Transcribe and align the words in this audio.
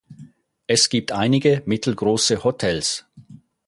Es 0.65 0.89
gibt 0.89 1.11
einige 1.11 1.61
mittelgroße 1.67 2.43
Hotels. 2.43 3.05